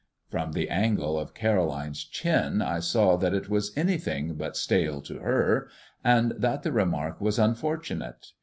From 0.31 0.53
the 0.53 0.67
angle 0.67 1.19
of 1.19 1.35
Caroline's 1.35 2.03
chin 2.03 2.59
I 2.63 2.79
saw 2.79 3.17
that 3.17 3.35
it 3.35 3.49
was 3.51 3.71
anything 3.77 4.33
but 4.33 4.57
stale 4.57 4.99
to 5.03 5.19
her, 5.19 5.69
and 6.03 6.31
that 6.39 6.63
the 6.63 6.71
remark 6.71 7.21
was 7.21 7.37
unfortunate. 7.37 8.31